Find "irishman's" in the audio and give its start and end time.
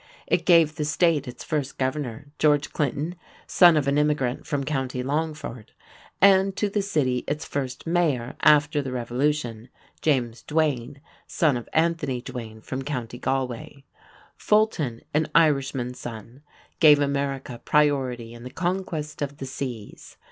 15.35-15.99